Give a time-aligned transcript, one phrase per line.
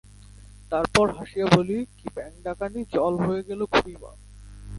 [0.71, 4.11] তারপর হাসিয়া বলি-কি ব্যাঙ-ডাকানি জল হয়ে গেল খুড়িমা!